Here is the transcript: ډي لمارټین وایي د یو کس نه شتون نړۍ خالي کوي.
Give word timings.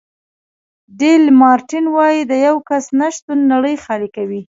ډي 0.99 1.13
لمارټین 1.27 1.85
وایي 1.95 2.21
د 2.31 2.33
یو 2.47 2.55
کس 2.69 2.85
نه 2.99 3.07
شتون 3.15 3.39
نړۍ 3.53 3.75
خالي 3.83 4.09
کوي. 4.15 4.39